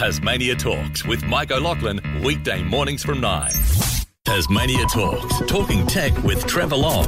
Tasmania 0.00 0.54
Talks 0.54 1.04
with 1.04 1.22
Mike 1.24 1.50
O'Loughlin, 1.50 2.00
weekday 2.24 2.62
mornings 2.62 3.02
from 3.02 3.20
9. 3.20 3.50
Tasmania 4.24 4.86
Talks, 4.86 5.40
talking 5.46 5.86
tech 5.86 6.16
with 6.22 6.46
Trevor 6.46 6.76
Long. 6.76 7.04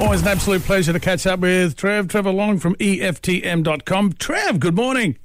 Always 0.00 0.22
an 0.22 0.28
absolute 0.28 0.62
pleasure 0.62 0.92
to 0.92 1.00
catch 1.00 1.26
up 1.26 1.40
with 1.40 1.74
Trev. 1.74 2.06
Trevor 2.06 2.30
Long 2.30 2.60
from 2.60 2.76
EFTM.com. 2.76 4.12
Trev, 4.12 4.60
good 4.60 4.76
morning. 4.76 5.18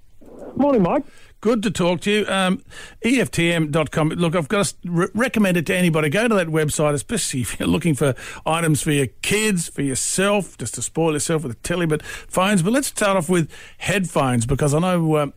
Morning, 0.56 0.82
Mike. 0.82 1.04
Good 1.42 1.62
to 1.62 1.70
talk 1.70 2.02
to 2.02 2.12
you. 2.12 2.26
Um, 2.26 2.64
EFTM.com. 3.04 4.10
Look, 4.10 4.36
I've 4.36 4.48
got 4.48 4.66
to 4.66 4.76
re- 4.86 5.08
recommend 5.14 5.58
it 5.58 5.68
to 5.68 5.76
anybody. 5.76 6.10
Go 6.10 6.28
to 6.28 6.34
that 6.34 6.48
website, 6.48 6.96
especially 6.96 7.42
if 7.42 7.60
you're 7.60 7.70
looking 7.70 7.94
for 7.94 8.16
items 8.48 8.82
for 8.82 8.90
your 8.90 9.08
kids, 9.22 9.70
for 9.70 9.84
yourself, 9.84 10.58
just 10.58 10.74
to 10.74 10.82
spoil 10.82 11.14
yourself 11.14 11.44
with 11.44 11.52
a 11.52 11.60
telly, 11.60 11.86
but 11.86 12.02
phones. 12.02 12.64
But 12.64 12.74
let's 12.74 12.88
start 12.88 13.16
off 13.16 13.30
with 13.30 13.52
headphones 13.78 14.48
because 14.48 14.74
I 14.74 14.80
know 14.80 15.14
uh, 15.14 15.28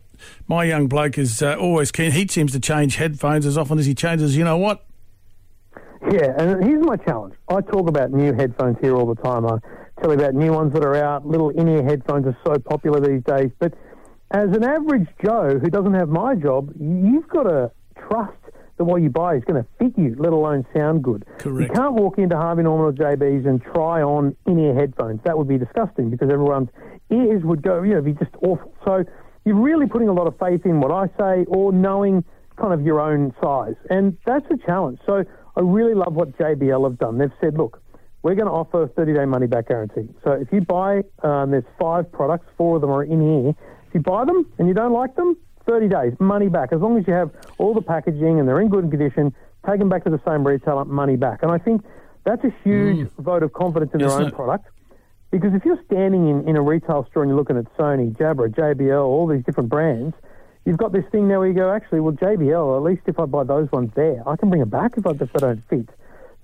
my 0.47 0.63
young 0.63 0.87
bloke 0.87 1.17
is 1.17 1.41
uh, 1.41 1.55
always 1.55 1.91
keen. 1.91 2.11
He 2.11 2.27
seems 2.27 2.51
to 2.53 2.59
change 2.59 2.95
headphones 2.95 3.45
as 3.45 3.57
often 3.57 3.79
as 3.79 3.85
he 3.85 3.93
changes, 3.93 4.35
you 4.37 4.43
know 4.43 4.57
what? 4.57 4.85
Yeah, 6.11 6.33
and 6.37 6.63
here's 6.63 6.85
my 6.85 6.95
challenge. 6.95 7.35
I 7.49 7.61
talk 7.61 7.89
about 7.89 8.11
new 8.11 8.33
headphones 8.33 8.77
here 8.81 8.95
all 8.95 9.05
the 9.05 9.21
time. 9.21 9.45
I 9.45 9.57
tell 10.01 10.11
you 10.11 10.19
about 10.19 10.33
new 10.33 10.53
ones 10.53 10.73
that 10.73 10.83
are 10.83 10.95
out. 10.95 11.27
Little 11.27 11.49
in-ear 11.49 11.83
headphones 11.83 12.25
are 12.25 12.37
so 12.45 12.57
popular 12.57 13.01
these 13.01 13.23
days. 13.23 13.51
But 13.59 13.73
as 14.31 14.55
an 14.55 14.63
average 14.63 15.07
Joe 15.23 15.59
who 15.59 15.69
doesn't 15.69 15.93
have 15.93 16.09
my 16.09 16.35
job, 16.35 16.71
you've 16.79 17.27
got 17.27 17.43
to 17.43 17.71
trust 18.07 18.37
that 18.77 18.85
what 18.85 19.01
you 19.01 19.09
buy 19.09 19.35
is 19.35 19.43
going 19.43 19.61
to 19.61 19.69
fit 19.77 19.97
you, 19.97 20.15
let 20.17 20.31
alone 20.31 20.65
sound 20.73 21.03
good. 21.03 21.25
Correct. 21.37 21.69
You 21.69 21.75
can't 21.75 21.95
walk 21.95 22.17
into 22.17 22.37
Harvey 22.37 22.63
Norman 22.63 22.85
or 22.85 22.93
JB's 22.93 23.45
and 23.45 23.61
try 23.61 24.01
on 24.01 24.35
in-ear 24.47 24.73
headphones. 24.73 25.19
That 25.25 25.37
would 25.37 25.49
be 25.49 25.57
disgusting 25.57 26.09
because 26.09 26.29
everyone's 26.31 26.69
ears 27.11 27.43
would 27.43 27.61
go, 27.61 27.83
you 27.83 27.95
know, 27.95 28.01
be 28.01 28.13
just 28.13 28.31
awful. 28.41 28.73
So 28.85 29.03
you're 29.49 29.59
really 29.59 29.87
putting 29.87 30.07
a 30.09 30.13
lot 30.13 30.27
of 30.27 30.37
faith 30.37 30.63
in 30.63 30.79
what 30.79 30.91
I 30.91 31.07
say 31.17 31.43
or 31.47 31.71
knowing 31.73 32.23
kind 32.55 32.71
of 32.71 32.83
your 32.85 32.99
own 33.01 33.33
size. 33.41 33.73
And 33.89 34.15
that's 34.27 34.45
a 34.51 34.57
challenge. 34.57 34.99
So 35.07 35.23
I 35.55 35.59
really 35.59 35.95
love 35.95 36.13
what 36.13 36.37
JBL 36.37 36.83
have 36.87 36.99
done. 36.99 37.17
They've 37.17 37.31
said, 37.41 37.57
look, 37.57 37.81
we're 38.21 38.35
going 38.35 38.45
to 38.47 38.51
offer 38.53 38.83
a 38.83 38.87
30 38.89 39.13
day 39.15 39.25
money 39.25 39.47
back 39.47 39.69
guarantee. 39.69 40.07
So 40.23 40.33
if 40.33 40.49
you 40.51 40.61
buy, 40.61 41.01
um, 41.23 41.49
there's 41.49 41.63
five 41.79 42.11
products, 42.11 42.45
four 42.57 42.75
of 42.75 42.81
them 42.81 42.91
are 42.91 43.03
in 43.03 43.21
here. 43.21 43.49
If 43.87 43.93
you 43.95 44.01
buy 44.01 44.23
them 44.25 44.45
and 44.59 44.67
you 44.67 44.75
don't 44.75 44.93
like 44.93 45.15
them, 45.15 45.35
30 45.67 45.87
days, 45.87 46.13
money 46.19 46.47
back. 46.47 46.71
As 46.71 46.79
long 46.79 46.97
as 46.99 47.07
you 47.07 47.13
have 47.13 47.31
all 47.57 47.73
the 47.73 47.81
packaging 47.81 48.39
and 48.39 48.47
they're 48.47 48.61
in 48.61 48.69
good 48.69 48.87
condition, 48.91 49.33
take 49.67 49.79
them 49.79 49.89
back 49.89 50.03
to 50.03 50.11
the 50.11 50.21
same 50.27 50.45
retailer, 50.45 50.85
money 50.85 51.15
back. 51.15 51.41
And 51.41 51.51
I 51.51 51.57
think 51.57 51.83
that's 52.23 52.43
a 52.43 52.53
huge 52.63 53.09
vote 53.17 53.41
of 53.41 53.53
confidence 53.53 53.91
in 53.95 53.99
Yes, 53.99 54.09
their 54.11 54.19
own 54.21 54.29
sir. 54.29 54.35
product. 54.35 54.67
Because 55.31 55.53
if 55.53 55.63
you're 55.63 55.79
standing 55.85 56.27
in, 56.27 56.47
in 56.49 56.55
a 56.55 56.61
retail 56.61 57.05
store 57.11 57.23
and 57.23 57.29
you're 57.29 57.37
looking 57.37 57.57
at 57.57 57.65
Sony, 57.77 58.15
Jabra, 58.17 58.49
JBL, 58.53 59.03
all 59.05 59.27
these 59.27 59.43
different 59.45 59.69
brands, 59.69 60.15
you've 60.65 60.77
got 60.77 60.91
this 60.91 61.05
thing 61.11 61.27
now 61.27 61.39
where 61.39 61.47
you 61.47 61.53
go, 61.53 61.71
actually, 61.71 61.99
well, 61.99 62.13
JBL, 62.13 62.75
at 62.77 62.83
least 62.83 63.03
if 63.05 63.19
I 63.19 63.25
buy 63.25 63.43
those 63.43 63.71
ones 63.71 63.91
there, 63.95 64.27
I 64.27 64.35
can 64.35 64.49
bring 64.49 64.61
them 64.61 64.69
back 64.69 64.93
if, 64.97 65.05
I, 65.05 65.11
if 65.11 65.19
they 65.19 65.39
don't 65.39 65.63
fit. 65.69 65.89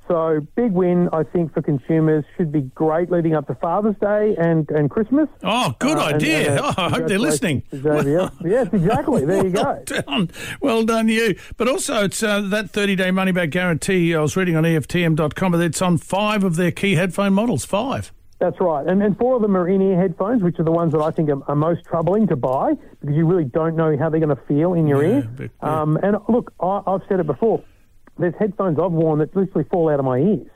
So 0.07 0.39
big 0.55 0.71
win, 0.71 1.09
I 1.11 1.23
think, 1.23 1.51
for 1.51 1.63
consumers. 1.63 2.23
Should 2.37 2.51
be 2.51 2.61
great 2.61 3.09
leading 3.09 3.33
up 3.33 3.47
to 3.47 3.55
Father's 3.55 3.95
Day 3.99 4.35
and, 4.37 4.69
and 4.69 4.87
Christmas. 4.87 5.27
Oh, 5.43 5.73
good 5.79 5.97
Uh, 5.97 6.03
idea. 6.05 6.51
and, 6.51 6.59
uh, 6.59 6.73
oh, 6.77 6.81
I 6.83 6.89
hope 6.91 7.07
they're 7.07 7.17
listening. 7.17 7.63
JBL. 7.73 8.31
yes, 8.45 8.67
exactly. 8.71 9.25
There 9.25 9.43
you 9.43 9.49
go. 9.51 9.63
Well 9.63 9.83
done. 10.03 10.29
Well 10.61 10.83
done, 10.85 11.09
you. 11.09 11.35
But 11.57 11.67
also, 11.69 12.03
it's 12.03 12.21
uh, 12.21 12.41
that 12.41 12.69
30 12.69 12.95
day 12.97 13.09
money 13.09 13.31
back 13.31 13.49
guarantee. 13.49 14.13
I 14.13 14.19
was 14.21 14.37
reading 14.37 14.55
on 14.55 14.63
EFTM.com, 14.63 15.51
but 15.51 15.61
it's 15.61 15.81
on 15.81 15.97
five 15.97 16.43
of 16.43 16.55
their 16.55 16.69
key 16.71 16.93
headphone 16.93 17.33
models. 17.33 17.65
Five. 17.65 18.13
That's 18.39 18.59
right. 18.59 18.85
And, 18.85 19.01
and 19.01 19.17
four 19.17 19.37
of 19.37 19.41
them 19.41 19.55
are 19.55 19.67
in-ear 19.67 19.97
headphones, 19.97 20.43
which 20.43 20.59
are 20.59 20.63
the 20.63 20.71
ones 20.71 20.91
that 20.91 21.01
I 21.01 21.09
think 21.11 21.29
are, 21.29 21.41
are 21.49 21.55
most 21.55 21.85
troubling 21.85 22.27
to 22.27 22.35
buy 22.35 22.73
because 22.99 23.15
you 23.15 23.25
really 23.25 23.45
don't 23.45 23.75
know 23.77 23.95
how 23.97 24.09
they're 24.09 24.19
going 24.19 24.35
to 24.35 24.41
feel 24.47 24.73
in 24.73 24.87
your 24.87 25.03
Yeah, 25.03 25.15
ear. 25.19 25.29
but- 25.37 25.51
yeah. 25.63 25.81
Um, 25.81 25.97
and 26.03 26.17
look, 26.27 26.53
I, 26.59 26.81
I've 26.85 27.01
said 27.07 27.19
it 27.21 27.27
before. 27.27 27.63
There's 28.17 28.33
headphones 28.37 28.77
I've 28.79 28.91
worn 28.91 29.19
that 29.19 29.35
literally 29.35 29.67
fall 29.69 29.89
out 29.89 29.99
of 29.99 30.05
my 30.05 30.17
ears. 30.19 30.47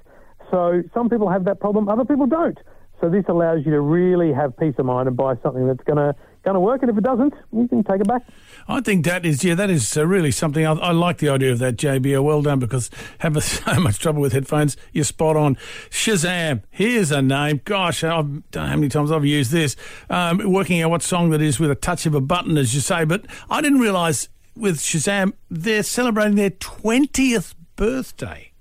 So 0.51 0.81
some 0.93 1.09
people 1.09 1.29
have 1.29 1.45
that 1.45 1.59
problem, 1.59 1.87
other 1.89 2.05
people 2.05 2.25
don't. 2.25 2.57
So 3.01 3.09
this 3.09 3.23
allows 3.29 3.65
you 3.65 3.71
to 3.71 3.79
really 3.79 4.33
have 4.33 4.57
peace 4.57 4.75
of 4.77 4.85
mind 4.85 5.07
and 5.07 5.15
buy 5.15 5.35
something 5.41 5.65
that's 5.67 5.83
going 5.83 5.97
to 5.97 6.15
going 6.43 6.55
to 6.55 6.59
work. 6.59 6.81
And 6.81 6.91
if 6.91 6.97
it 6.97 7.03
doesn't, 7.03 7.33
you 7.51 7.67
can 7.67 7.83
take 7.83 8.01
it 8.01 8.07
back. 8.07 8.23
I 8.67 8.81
think 8.81 9.05
that 9.05 9.25
is, 9.25 9.43
yeah, 9.43 9.55
that 9.55 9.69
is 9.69 9.97
uh, 9.97 10.05
really 10.05 10.31
something. 10.31 10.65
I, 10.65 10.73
I 10.73 10.91
like 10.91 11.17
the 11.17 11.29
idea 11.29 11.51
of 11.51 11.59
that, 11.59 11.75
JBL. 11.77 12.23
Well 12.23 12.41
done, 12.41 12.59
because 12.59 12.89
having 13.19 13.41
so 13.41 13.79
much 13.79 13.99
trouble 13.99 14.21
with 14.21 14.33
headphones, 14.33 14.77
you're 14.93 15.03
spot 15.03 15.35
on. 15.35 15.55
Shazam, 15.89 16.63
here's 16.69 17.11
a 17.11 17.21
name. 17.21 17.61
Gosh, 17.65 18.03
I 18.03 18.09
don't 18.09 18.43
know 18.55 18.65
how 18.65 18.75
many 18.75 18.89
times 18.89 19.11
I've 19.11 19.25
used 19.25 19.51
this. 19.51 19.75
Um, 20.09 20.51
working 20.51 20.81
out 20.81 20.91
what 20.91 21.01
song 21.01 21.29
that 21.31 21.41
is 21.41 21.59
with 21.59 21.71
a 21.71 21.75
touch 21.75 22.05
of 22.05 22.15
a 22.15 22.21
button, 22.21 22.57
as 22.57 22.73
you 22.75 22.81
say. 22.81 23.05
But 23.05 23.25
I 23.49 23.61
didn't 23.61 23.79
realise 23.79 24.29
with 24.55 24.77
Shazam, 24.79 25.33
they're 25.49 25.83
celebrating 25.83 26.35
their 26.35 26.51
20th 26.51 27.55
birthday. 27.75 28.51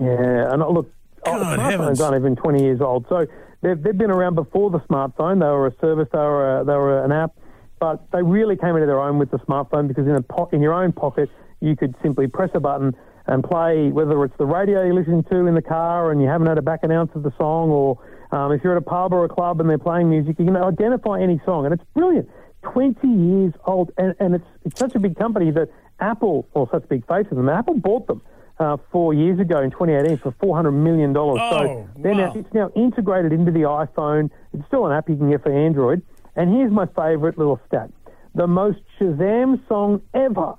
Yeah, 0.00 0.52
and 0.52 0.62
uh, 0.62 0.68
look, 0.68 0.90
oh, 1.26 1.38
God 1.38 1.58
smartphones 1.58 1.70
heavens. 1.70 2.00
aren't 2.00 2.16
even 2.16 2.36
20 2.36 2.62
years 2.62 2.80
old, 2.80 3.06
so 3.08 3.26
they've, 3.62 3.80
they've 3.82 3.96
been 3.96 4.10
around 4.10 4.34
before 4.34 4.70
the 4.70 4.80
smartphone. 4.80 5.40
They 5.40 5.46
were 5.46 5.68
a 5.68 5.74
service, 5.80 6.08
they 6.12 6.18
were 6.18 6.60
a, 6.60 6.64
they 6.64 6.74
were 6.74 7.04
an 7.04 7.12
app, 7.12 7.32
but 7.80 8.10
they 8.12 8.22
really 8.22 8.56
came 8.56 8.74
into 8.76 8.86
their 8.86 9.00
own 9.00 9.18
with 9.18 9.30
the 9.30 9.38
smartphone 9.38 9.88
because 9.88 10.06
in 10.06 10.14
a 10.14 10.22
po- 10.22 10.50
in 10.52 10.60
your 10.60 10.74
own 10.74 10.92
pocket 10.92 11.30
you 11.60 11.76
could 11.76 11.94
simply 12.02 12.26
press 12.26 12.50
a 12.54 12.60
button 12.60 12.94
and 13.26 13.44
play 13.44 13.90
whether 13.90 14.24
it's 14.24 14.36
the 14.36 14.46
radio 14.46 14.84
you're 14.84 14.94
listening 14.94 15.22
to 15.24 15.46
in 15.46 15.54
the 15.54 15.62
car 15.62 16.10
and 16.10 16.20
you 16.20 16.28
haven't 16.28 16.48
had 16.48 16.58
a 16.58 16.62
back 16.62 16.80
announce 16.82 17.10
of 17.14 17.22
the 17.22 17.32
song, 17.38 17.70
or 17.70 17.98
um, 18.32 18.52
if 18.52 18.62
you're 18.64 18.76
at 18.76 18.78
a 18.78 18.84
pub 18.84 19.12
or 19.12 19.24
a 19.24 19.28
club 19.28 19.60
and 19.60 19.70
they're 19.70 19.78
playing 19.78 20.10
music, 20.10 20.36
you 20.38 20.44
can 20.44 20.56
identify 20.56 21.20
any 21.20 21.40
song, 21.44 21.64
and 21.64 21.72
it's 21.72 21.84
brilliant. 21.94 22.28
20 22.62 23.06
years 23.08 23.52
old, 23.66 23.90
and, 23.98 24.14
and 24.20 24.34
it's 24.36 24.46
it's 24.64 24.78
such 24.78 24.94
a 24.94 25.00
big 25.00 25.16
company 25.16 25.50
that 25.50 25.68
Apple, 26.00 26.48
or 26.54 26.68
such 26.70 26.88
big 26.88 27.06
face 27.06 27.26
of 27.30 27.36
them, 27.36 27.48
Apple 27.48 27.74
bought 27.74 28.06
them 28.06 28.22
uh, 28.62 28.76
four 28.90 29.12
years 29.12 29.40
ago 29.40 29.60
in 29.60 29.70
2018 29.70 30.18
for 30.18 30.32
400 30.40 30.70
million 30.70 31.12
dollars. 31.12 31.40
Oh, 31.42 31.50
so 31.50 32.00
now, 32.00 32.28
wow. 32.28 32.32
it's 32.34 32.54
now 32.54 32.70
integrated 32.76 33.32
into 33.32 33.50
the 33.50 33.60
iPhone. 33.60 34.30
It's 34.52 34.64
still 34.68 34.86
an 34.86 34.92
app 34.92 35.08
you 35.08 35.16
can 35.16 35.30
get 35.30 35.42
for 35.42 35.52
Android. 35.52 36.02
And 36.36 36.54
here's 36.54 36.70
my 36.70 36.86
favourite 36.86 37.36
little 37.36 37.60
stat: 37.66 37.90
the 38.34 38.46
most 38.46 38.78
Shazam 38.98 39.66
song 39.68 40.00
ever 40.14 40.54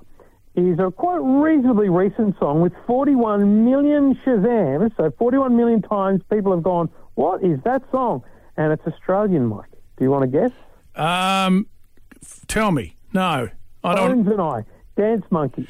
is 0.54 0.78
a 0.78 0.90
quite 0.90 1.16
reasonably 1.16 1.88
recent 1.88 2.38
song 2.38 2.60
with 2.60 2.72
41 2.86 3.64
million 3.64 4.14
Shazams. 4.24 4.96
So 4.96 5.10
41 5.18 5.56
million 5.56 5.82
times 5.82 6.20
people 6.30 6.52
have 6.52 6.62
gone, 6.62 6.90
"What 7.14 7.42
is 7.42 7.58
that 7.64 7.82
song?" 7.90 8.22
And 8.56 8.72
it's 8.72 8.86
Australian, 8.86 9.46
Mike. 9.46 9.70
Do 9.96 10.04
you 10.04 10.10
want 10.10 10.30
to 10.30 10.38
guess? 10.38 10.52
Um, 10.94 11.66
tell 12.46 12.70
me. 12.70 12.96
No, 13.12 13.48
I 13.82 13.94
don't. 13.94 14.24
Tones 14.24 14.28
and 14.28 14.40
I, 14.40 14.64
Dance 14.96 15.24
Monkey. 15.30 15.66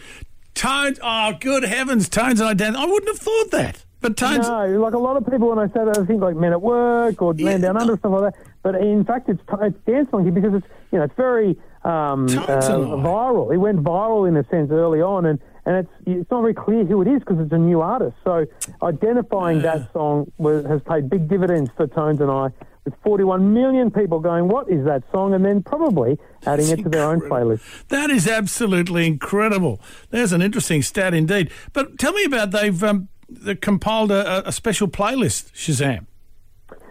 Tones. 0.54 0.98
Oh, 1.02 1.32
good 1.40 1.64
heavens, 1.64 2.08
Tones 2.08 2.40
and 2.40 2.48
I 2.48 2.54
dance. 2.54 2.76
I 2.76 2.84
wouldn't 2.86 3.08
have 3.08 3.18
thought 3.18 3.50
that. 3.50 3.84
But 4.00 4.16
Tones. 4.16 4.46
No, 4.46 4.66
like 4.80 4.94
a 4.94 4.98
lot 4.98 5.16
of 5.16 5.24
people 5.30 5.48
when 5.48 5.58
I 5.58 5.66
say 5.68 5.84
that, 5.84 5.98
I 5.98 6.04
think 6.04 6.20
like 6.20 6.36
Men 6.36 6.52
at 6.52 6.60
Work 6.60 7.22
or 7.22 7.34
Yeah, 7.34 7.46
Man 7.46 7.60
Down 7.62 7.76
Under 7.76 7.96
stuff 7.96 8.12
like 8.12 8.34
that. 8.34 8.42
But 8.62 8.74
in 8.76 9.04
fact, 9.04 9.28
it's 9.28 9.40
it's 9.62 9.78
Dance 9.86 10.10
Monkey 10.12 10.30
because 10.30 10.54
it's 10.54 10.66
you 10.92 10.98
know 10.98 11.04
it's 11.04 11.14
very 11.16 11.58
um, 11.84 12.24
uh, 12.26 12.60
Tones 12.60 12.68
and 12.68 13.00
I. 13.00 13.04
viral. 13.04 13.52
It 13.52 13.58
went 13.58 13.82
viral 13.82 14.28
in 14.28 14.36
a 14.36 14.44
sense 14.48 14.70
early 14.70 15.00
on, 15.00 15.24
and 15.26 15.38
and 15.64 15.76
it's 15.76 15.90
it's 16.06 16.30
not 16.30 16.42
very 16.42 16.54
clear 16.54 16.84
who 16.84 17.00
it 17.02 17.08
is 17.08 17.20
because 17.20 17.38
it's 17.40 17.52
a 17.52 17.58
new 17.58 17.80
artist. 17.80 18.16
So 18.24 18.44
identifying 18.82 19.62
that 19.62 19.90
song 19.92 20.30
was, 20.36 20.66
has 20.66 20.82
paid 20.82 21.08
big 21.08 21.28
dividends 21.28 21.70
for 21.76 21.86
Tones 21.86 22.20
and 22.20 22.30
I. 22.30 22.48
With 22.84 22.94
41 23.02 23.54
million 23.54 23.90
people 23.90 24.20
going, 24.20 24.48
what 24.48 24.68
is 24.68 24.84
that 24.84 25.04
song? 25.10 25.32
And 25.32 25.44
then 25.44 25.62
probably 25.62 26.18
adding 26.44 26.68
it 26.68 26.82
to 26.82 26.88
their 26.90 27.08
own 27.08 27.20
playlist. 27.20 27.62
That 27.88 28.10
is 28.10 28.28
absolutely 28.28 29.06
incredible. 29.06 29.80
There's 30.10 30.32
an 30.32 30.42
interesting 30.42 30.82
stat 30.82 31.14
indeed. 31.14 31.50
But 31.72 31.98
tell 31.98 32.12
me 32.12 32.24
about 32.24 32.50
they've 32.50 32.84
um, 32.84 33.08
they 33.28 33.54
compiled 33.54 34.10
a, 34.10 34.46
a 34.46 34.52
special 34.52 34.88
playlist, 34.88 35.52
Shazam. 35.52 36.06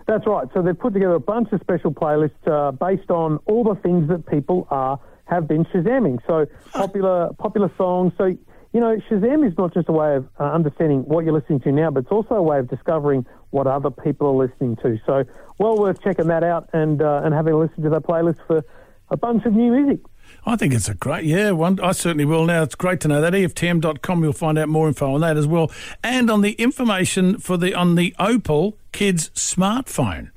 That's 0.08 0.26
right. 0.28 0.48
So 0.54 0.62
they've 0.62 0.78
put 0.78 0.94
together 0.94 1.14
a 1.14 1.20
bunch 1.20 1.52
of 1.52 1.62
special 1.62 1.94
playlists 1.94 2.48
uh, 2.48 2.72
based 2.72 3.10
on 3.10 3.38
all 3.46 3.64
the 3.64 3.76
things 3.76 4.10
that 4.10 4.26
people 4.26 4.68
are 4.70 5.00
have 5.26 5.48
been 5.48 5.66
shazamming. 5.66 6.20
So 6.28 6.46
popular 6.74 7.30
popular 7.38 7.72
songs. 7.78 8.14
So 8.18 8.36
you 8.74 8.80
know, 8.80 8.98
Shazam 9.10 9.48
is 9.48 9.56
not 9.58 9.74
just 9.74 9.88
a 9.88 9.92
way 9.92 10.16
of 10.16 10.28
uh, 10.40 10.46
understanding 10.46 11.02
what 11.04 11.24
you're 11.24 11.34
listening 11.34 11.60
to 11.62 11.72
now, 11.72 11.92
but 11.92 12.02
it's 12.02 12.12
also 12.12 12.36
a 12.36 12.42
way 12.42 12.58
of 12.58 12.68
discovering 12.68 13.26
what 13.52 13.68
other 13.68 13.92
people 13.92 14.28
are 14.28 14.48
listening 14.48 14.76
to. 14.78 15.00
So 15.06 15.24
well 15.60 15.78
worth 15.78 16.02
checking 16.02 16.28
that 16.28 16.44
out 16.44 16.70
and 16.74 17.02
uh, 17.02 17.22
and 17.24 17.34
having 17.34 17.54
a 17.54 17.58
listen 17.58 17.84
to 17.84 17.90
that 17.92 18.04
playlist 18.04 18.40
for 18.48 18.64
a 19.10 19.18
bunch 19.18 19.46
of 19.46 19.54
new 19.54 19.72
music. 19.72 20.00
I 20.46 20.56
think 20.56 20.74
it's 20.74 20.90
a 20.90 20.96
great, 20.96 21.26
yeah, 21.26 21.52
one, 21.52 21.80
I 21.80 21.92
certainly 21.92 22.26
will 22.26 22.46
now. 22.46 22.64
It's 22.64 22.76
great 22.76 23.00
to 23.02 23.08
know 23.08 23.22
that. 23.22 23.34
EFTM.com, 23.34 24.24
you'll 24.24 24.34
find 24.34 24.58
out 24.58 24.68
more 24.68 24.88
info 24.88 25.14
on 25.14 25.22
that 25.22 25.38
as 25.38 25.46
well. 25.46 25.72
And 26.04 26.30
on 26.30 26.42
the 26.42 26.54
information 26.54 27.38
for 27.38 27.56
the 27.56 27.74
on 27.76 27.96
the 27.96 28.16
Opel 28.20 28.74
Kids 28.92 29.30
smartphone. 29.30 30.33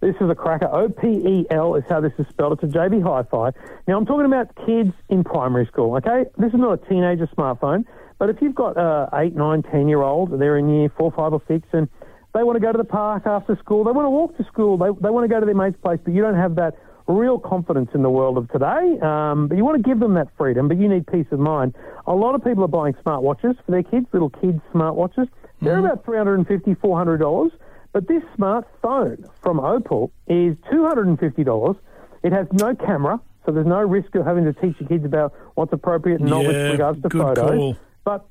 This 0.00 0.14
is 0.20 0.30
a 0.30 0.34
cracker. 0.34 0.66
O 0.72 0.88
P 0.88 1.06
E 1.08 1.46
L 1.50 1.74
is 1.74 1.84
how 1.88 2.00
this 2.00 2.12
is 2.18 2.26
spelled. 2.30 2.54
It's 2.54 2.62
a 2.62 2.78
JB 2.78 3.02
Hi-Fi. 3.02 3.50
Now 3.86 3.98
I'm 3.98 4.06
talking 4.06 4.24
about 4.24 4.48
kids 4.66 4.92
in 5.10 5.24
primary 5.24 5.66
school. 5.66 5.94
Okay, 5.96 6.24
this 6.38 6.48
is 6.54 6.58
not 6.58 6.82
a 6.82 6.88
teenager 6.88 7.26
smartphone, 7.36 7.84
but 8.18 8.30
if 8.30 8.36
you've 8.40 8.54
got 8.54 8.78
uh, 8.78 9.08
eight, 9.14 9.34
nine, 9.36 9.62
ten 9.62 9.88
year 9.88 10.00
old, 10.00 10.38
they're 10.40 10.56
in 10.56 10.70
year 10.70 10.90
four, 10.96 11.12
five, 11.12 11.34
or 11.34 11.42
six, 11.46 11.68
and 11.72 11.86
they 12.32 12.42
want 12.42 12.56
to 12.56 12.60
go 12.60 12.72
to 12.72 12.78
the 12.78 12.84
park 12.84 13.26
after 13.26 13.56
school. 13.56 13.84
They 13.84 13.90
want 13.92 14.06
to 14.06 14.10
walk 14.10 14.36
to 14.38 14.44
school. 14.44 14.78
They 14.78 14.88
they 15.02 15.10
want 15.10 15.24
to 15.24 15.28
go 15.28 15.38
to 15.38 15.44
their 15.44 15.54
mate's 15.54 15.76
place, 15.82 16.00
but 16.02 16.14
you 16.14 16.22
don't 16.22 16.36
have 16.36 16.54
that 16.54 16.78
real 17.06 17.38
confidence 17.38 17.90
in 17.92 18.02
the 18.02 18.08
world 18.10 18.38
of 18.38 18.48
today. 18.52 18.98
Um, 19.02 19.48
but 19.48 19.58
you 19.58 19.64
want 19.64 19.82
to 19.82 19.86
give 19.86 19.98
them 20.00 20.14
that 20.14 20.28
freedom, 20.38 20.66
but 20.68 20.78
you 20.78 20.88
need 20.88 21.06
peace 21.08 21.26
of 21.30 21.40
mind. 21.40 21.74
A 22.06 22.14
lot 22.14 22.34
of 22.34 22.42
people 22.42 22.64
are 22.64 22.68
buying 22.68 22.94
smartwatches 23.04 23.56
for 23.66 23.70
their 23.72 23.82
kids, 23.82 24.06
little 24.14 24.30
kids 24.30 24.60
smartwatches. 24.72 25.28
They're 25.60 25.76
Mm-hmm. 25.76 25.84
about 25.84 26.06
$350, 26.06 26.74
$400. 26.78 27.50
But 27.92 28.06
this 28.06 28.22
smartphone 28.38 29.28
from 29.42 29.58
Opel 29.58 30.10
is 30.28 30.56
$250. 30.72 31.76
It 32.22 32.32
has 32.32 32.46
no 32.52 32.74
camera, 32.74 33.20
so 33.44 33.52
there's 33.52 33.66
no 33.66 33.80
risk 33.80 34.14
of 34.14 34.24
having 34.26 34.44
to 34.44 34.52
teach 34.52 34.76
your 34.78 34.88
kids 34.88 35.04
about 35.04 35.32
what's 35.54 35.72
appropriate 35.72 36.20
and 36.20 36.30
not 36.30 36.44
with 36.46 36.54
Yeah, 36.54 36.70
regards 36.70 37.02
to 37.02 37.08
good 37.08 37.20
photos. 37.22 37.50
call. 37.50 37.76
But 38.04 38.26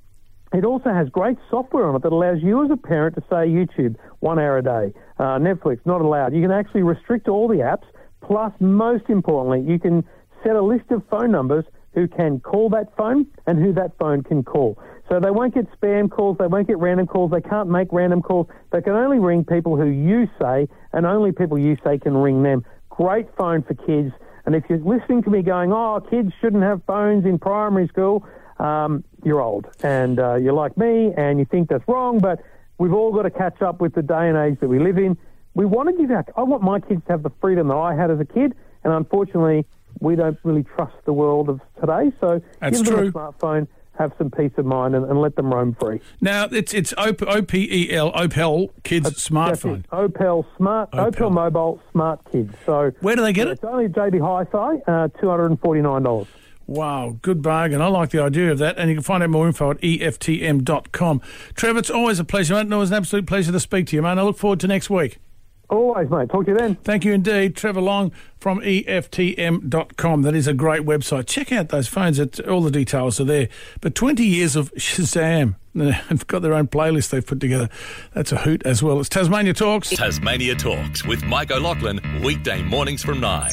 it 0.54 0.64
also 0.64 0.92
has 0.92 1.10
great 1.10 1.38
software 1.50 1.88
on 1.88 1.96
it 1.96 2.04
that 2.04 2.14
allows 2.14 2.42
you 2.42 2.64
as 2.64 2.72
a 2.72 2.78
parent 2.78 3.16
to 3.16 3.22
say 3.22 3.48
YouTube 3.48 3.96
one 4.20 4.40
hour 4.40 4.58
a 4.58 4.64
day, 4.64 4.94
uh, 5.18 5.38
Netflix 5.40 5.80
not 5.86 6.02
allowed. 6.02 6.34
You 6.34 6.42
can 6.42 6.52
actually 6.52 6.84
restrict 6.84 7.28
all 7.28 7.48
the 7.48 7.58
apps. 7.58 7.84
Plus, 8.22 8.52
most 8.60 9.10
importantly, 9.10 9.62
you 9.72 9.80
can 9.80 10.04
set 10.44 10.56
a 10.56 10.62
list 10.62 10.90
of 10.92 11.04
phone 11.10 11.32
numbers 11.32 11.66
who 11.94 12.08
can 12.08 12.40
call 12.40 12.70
that 12.70 12.96
phone 12.96 13.26
and 13.48 13.58
who 13.60 13.74
that 13.74 13.98
phone 13.98 14.24
can 14.24 14.44
call. 14.44 14.78
So 15.10 15.20
they 15.20 15.32
won't 15.32 15.56
get 15.56 15.66
spam 15.80 16.10
calls, 16.10 16.38
they 16.38 16.48
won't 16.48 16.68
get 16.68 16.78
random 16.78 17.08
calls, 17.08 17.32
they 17.32 17.42
can't 17.42 17.70
make 17.70 17.88
random 17.92 18.22
calls. 18.22 18.48
They 18.72 18.82
can 18.82 18.94
only 18.94 19.18
ring 19.20 19.44
people 19.44 19.76
who 19.76 19.88
you 19.88 20.28
say, 20.40 20.68
and 20.94 21.06
only 21.06 21.32
people 21.32 21.58
you 21.58 21.78
say 21.84 21.98
can 21.98 22.16
ring 22.16 22.44
them. 22.44 22.64
Great 22.90 23.28
phone 23.36 23.64
for 23.64 23.74
kids. 23.74 24.14
And 24.46 24.56
if 24.56 24.64
you're 24.70 24.80
listening 24.80 25.24
to 25.24 25.30
me 25.30 25.42
going, 25.42 25.74
oh, 25.74 26.00
kids 26.10 26.32
shouldn't 26.40 26.64
have 26.64 26.84
phones 26.86 27.26
in 27.26 27.40
primary 27.40 27.88
school, 27.88 28.26
um, 28.60 29.04
you're 29.24 29.42
old 29.42 29.68
and 29.84 30.20
uh, 30.20 30.36
you're 30.36 30.54
like 30.54 30.78
me 30.78 31.14
and 31.16 31.40
you 31.40 31.46
think 31.46 31.70
that's 31.70 31.88
wrong, 31.88 32.20
but 32.20 32.44
we've 32.78 32.94
all 32.94 33.12
got 33.12 33.24
to 33.24 33.32
catch 33.32 33.62
up 33.62 33.82
with 33.82 33.94
the 33.96 34.02
day 34.02 34.28
and 34.28 34.38
age 34.38 34.60
that 34.60 34.68
we 34.68 34.80
live 34.80 34.98
in. 34.98 35.18
We 35.54 35.66
want 35.66 35.90
to 35.90 35.96
give 36.00 36.12
our, 36.12 36.26
I 36.38 36.44
want 36.44 36.62
my 36.62 36.80
kids 36.80 37.02
to 37.08 37.14
have 37.14 37.24
the 37.24 37.32
freedom 37.42 37.70
that 37.70 37.76
I 37.76 37.96
had 37.96 38.12
as 38.12 38.20
a 38.20 38.26
kid, 38.26 38.54
and 38.84 38.94
unfortunately, 38.94 39.66
we 40.00 40.16
don't 40.16 40.38
really 40.44 40.64
trust 40.76 40.96
the 41.06 41.14
world 41.14 41.50
of 41.50 41.60
today. 41.80 42.12
So 42.22 42.42
That's 42.60 42.78
give 42.78 42.86
them 42.88 42.96
true. 42.96 43.08
a 43.08 43.12
smartphone, 43.12 43.68
have 43.98 44.14
some 44.18 44.32
peace 44.32 44.52
of 44.58 44.66
mind, 44.66 44.96
and, 44.96 45.06
and 45.06 45.20
let 45.22 45.36
them 45.36 45.54
roam 45.54 45.76
free. 45.80 46.00
Now 46.22 46.46
it's 46.52 46.74
it's 46.74 46.94
O 46.98 47.14
P 47.14 47.68
E 47.90 47.94
L 47.94 48.12
Opel 48.14 48.70
Kids 48.84 49.06
That's 49.10 49.28
smartphone. 49.30 49.80
it. 49.80 49.90
Opel 49.92 50.46
Smart, 50.58 50.92
Opel. 50.92 51.12
Opel. 51.12 51.32
Mobile 51.32 51.82
Smart 51.92 52.20
Kids. 52.32 52.54
So 52.66 52.92
Where 53.02 53.16
do 53.16 53.22
they 53.22 53.34
get 53.34 53.48
it? 53.48 53.52
it's 53.52 53.64
only 53.64 53.88
JB 53.90 54.22
Hi-Fi, 54.26 54.78
uh, 54.92 55.08
two 55.20 55.30
hundred 55.30 55.48
and 55.48 55.60
forty-nine 55.60 56.04
dollars. 56.04 56.28
Wow, 56.66 57.18
good 57.24 57.42
bargain. 57.42 57.82
I 57.82 57.88
like 57.88 58.12
the 58.12 58.22
idea 58.22 58.52
of 58.52 58.60
that. 58.60 58.78
And 58.78 58.90
you 58.92 58.96
can 58.96 59.02
find 59.04 59.24
out 59.24 59.32
more 59.32 59.48
info 59.48 59.72
at 59.72 59.82
EFTM.com. 59.82 61.20
Trevor, 61.56 61.80
it's 61.80 61.90
always 61.90 62.20
a 62.20 62.24
pleasure, 62.24 62.54
mate. 62.54 62.62
and 62.62 62.74
It 62.74 62.78
was 62.78 62.92
an 62.92 62.98
absolute 62.98 63.26
pleasure 63.26 63.52
to 63.52 63.60
speak 63.60 63.88
to 63.88 63.96
you, 63.96 64.04
mate. 64.04 64.20
I 64.20 64.22
look 64.22 64.38
forward 64.38 64.60
to 64.60 64.68
next 64.68 64.88
week. 64.90 65.18
Always, 65.70 66.10
mate. 66.10 66.30
Talk 66.30 66.46
to 66.46 66.52
you 66.52 66.58
then. 66.58 66.76
Thank 66.84 67.06
you 67.06 67.14
indeed, 67.14 67.56
Trevor 67.56 67.82
Long 67.82 68.12
from 68.40 68.60
EFTM.com. 68.62 70.22
That 70.24 70.36
is 70.36 70.48
a 70.48 70.54
great 70.54 70.82
website. 70.82 71.28
Check 71.28 71.52
out 71.52 71.70
those 71.70 71.88
phones. 71.88 72.18
It's, 72.18 72.40
all 72.40 72.62
the 72.62 72.72
details 72.72 73.20
are 73.20 73.26
there. 73.26 73.50
But 73.80 73.94
20 73.94 74.24
years 74.26 74.56
of 74.56 74.74
Shazam. 74.78 75.56
They've 75.76 76.28
got 76.28 76.42
their 76.42 76.56
own 76.56 76.68
playlist 76.68 77.12
they've 77.12 77.26
put 77.26 77.40
together. 77.40 77.70
That's 78.14 78.32
a 78.32 78.38
hoot 78.38 78.64
as 78.66 78.82
well. 78.82 79.00
It's 79.00 79.10
Tasmania 79.10 79.54
Talks. 79.54 79.92
Tasmania 79.92 80.56
Talks 80.56 81.06
with 81.06 81.24
Mike 81.24 81.52
O'Loughlin, 81.52 82.02
weekday 82.24 82.64
mornings 82.64 83.04
from 83.04 83.20
9. 83.20 83.52